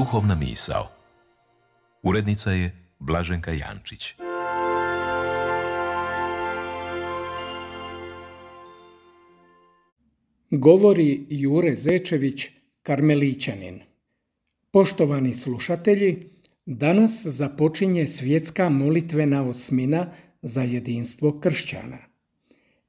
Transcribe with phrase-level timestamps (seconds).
[0.00, 0.88] Duhovna misao.
[2.02, 4.14] Urednica je Blaženka Jančić.
[10.50, 12.48] Govori Jure Zečević,
[12.82, 13.80] Karmelićanin.
[14.70, 16.26] Poštovani slušatelji,
[16.66, 20.12] danas započinje svjetska molitvena osmina
[20.42, 21.98] za jedinstvo kršćana.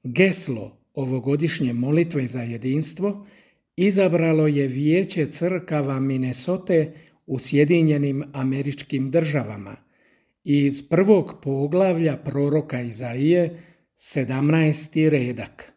[0.03, 3.27] Geslo ovogodišnje molitve za jedinstvo
[3.75, 6.85] izabralo je Vijeće crkava Minnesota
[7.25, 9.75] u Sjedinjenim američkim državama
[10.43, 13.63] iz prvog poglavlja proroka Izaije
[13.95, 15.09] 17.
[15.09, 15.73] redak.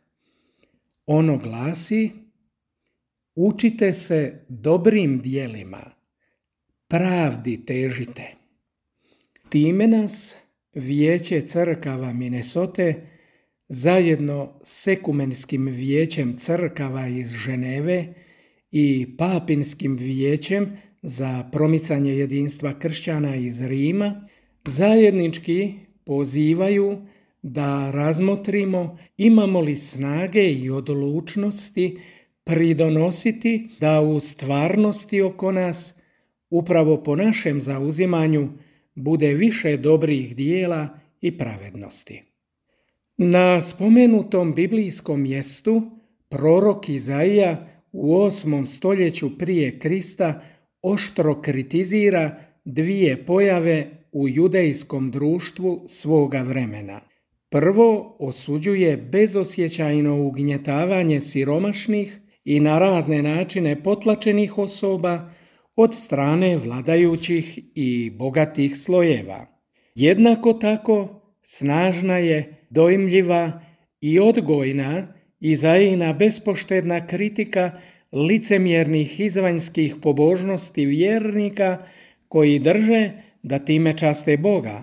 [1.06, 2.24] Ono glasi
[3.34, 5.90] Učite se dobrim dijelima,
[6.88, 8.34] pravdi težite.
[9.48, 10.36] Time nas
[10.74, 12.92] Vijeće crkava Minnesota
[13.68, 18.14] zajedno s ekumenskim vijećem crkava iz Ženeve
[18.70, 24.28] i papinskim vijećem za promicanje jedinstva kršćana iz Rima
[24.64, 25.72] zajednički
[26.04, 27.06] pozivaju
[27.42, 31.98] da razmotrimo imamo li snage i odlučnosti
[32.44, 35.94] pridonositi da u stvarnosti oko nas,
[36.50, 38.48] upravo po našem zauzimanju,
[38.94, 42.33] bude više dobrih dijela i pravednosti.
[43.16, 45.82] Na spomenutom biblijskom mjestu
[46.28, 50.40] prorok Izaija u osmom stoljeću prije Krista
[50.82, 57.00] oštro kritizira dvije pojave u judejskom društvu svoga vremena.
[57.50, 65.30] Prvo osuđuje bezosjećajno ugnjetavanje siromašnih i na razne načine potlačenih osoba
[65.76, 69.46] od strane vladajućih i bogatih slojeva.
[69.94, 73.60] Jednako tako snažna je, dojmljiva
[74.00, 75.06] i odgojna
[75.40, 77.70] i zaina bespoštedna kritika
[78.12, 81.78] licemjernih izvanjskih pobožnosti vjernika
[82.28, 83.10] koji drže
[83.42, 84.82] da time časte Boga,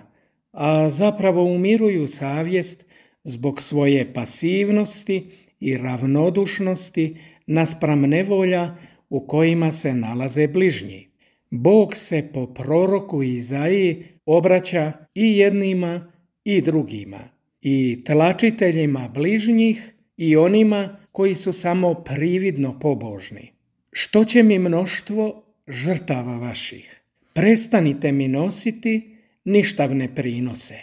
[0.52, 2.84] a zapravo umiruju savjest
[3.24, 5.30] zbog svoje pasivnosti
[5.60, 7.16] i ravnodušnosti
[7.46, 8.76] naspram nevolja
[9.10, 11.08] u kojima se nalaze bližnji.
[11.50, 16.12] Bog se po proroku Izaiji obraća i jednima
[16.44, 17.31] i drugima,
[17.62, 23.52] i tlačiteljima bližnjih i onima koji su samo prividno pobožni.
[23.92, 27.00] Što će mi mnoštvo žrtava vaših?
[27.32, 30.74] Prestanite mi nositi ništavne prinose.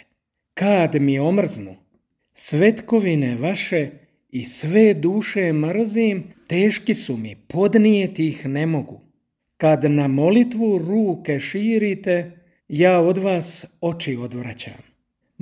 [0.54, 1.76] Kad mi omrznu,
[2.32, 3.90] svetkovine vaše
[4.30, 9.00] i sve duše mrzim, teški su mi, podnijeti ih ne mogu.
[9.56, 12.30] Kad na molitvu ruke širite,
[12.68, 14.89] ja od vas oči odvraćam.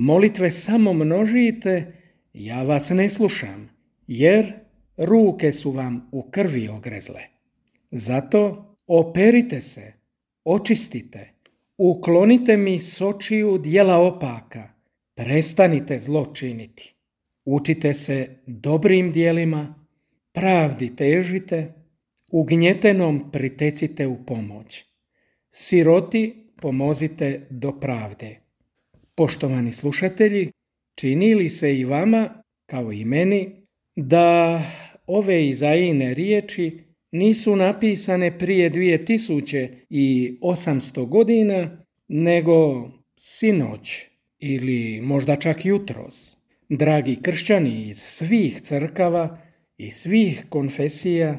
[0.01, 1.93] Molitve samo množite,
[2.33, 3.71] ja vas ne slušam,
[4.07, 4.53] jer
[4.97, 7.21] ruke su vam u krvi ogrezle.
[7.91, 9.93] Zato operite se,
[10.45, 11.31] očistite,
[11.79, 14.69] uklonite mi s očiju dijela opaka,
[15.15, 16.95] prestanite zlo činiti.
[17.45, 19.85] Učite se dobrim dijelima,
[20.33, 21.73] pravdi težite,
[22.33, 24.85] ugnjetenom pritecite u pomoć.
[25.51, 28.48] Siroti pomozite do pravde.
[29.19, 30.51] Poštovani slušatelji,
[30.99, 33.51] čini li se i vama, kao i meni,
[33.97, 34.63] da
[35.07, 36.79] ove izajine riječi
[37.13, 44.05] nisu napisane prije 2800 godina, nego sinoć
[44.39, 46.37] ili možda čak jutros.
[46.69, 49.39] Dragi kršćani iz svih crkava
[49.79, 51.39] i svih konfesija,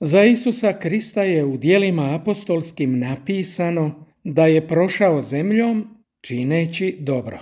[0.00, 7.38] za Isusa Krista je u dijelima apostolskim napisano da je prošao zemljom čineći dobro.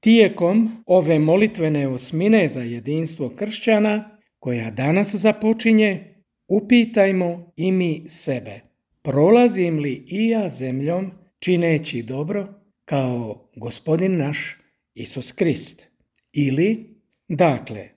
[0.00, 6.14] Tijekom ove molitvene osmine za jedinstvo kršćana, koja danas započinje,
[6.48, 8.60] upitajmo i mi sebe.
[9.02, 12.46] Prolazim li i ja zemljom čineći dobro
[12.84, 14.58] kao gospodin naš
[14.94, 15.86] Isus Krist?
[16.32, 16.96] Ili,
[17.28, 17.88] dakle,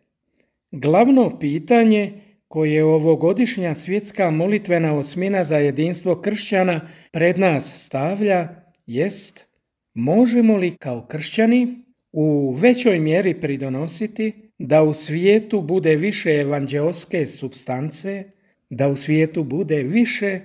[0.71, 8.47] glavno pitanje koje ovogodišnja svjetska molitvena osmina za jedinstvo kršćana pred nas stavlja
[8.85, 9.45] jest
[9.93, 18.23] možemo li kao kršćani u većoj mjeri pridonositi da u svijetu bude više evanđeoske substance,
[18.69, 20.39] da u svijetu bude više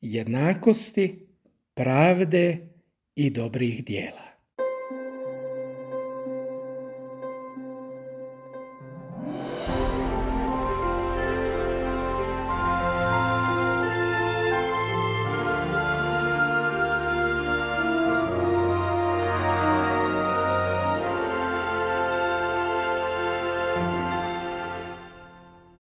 [0.00, 1.26] jednakosti,
[1.74, 2.58] pravde
[3.14, 4.23] i dobrih dijela.